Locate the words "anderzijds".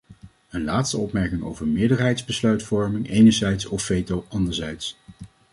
4.29-4.97